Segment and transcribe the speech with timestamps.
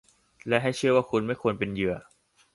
[0.47, 1.95] และให้เชื่อว่าคุณไม่ควรเป็นเหยื่อ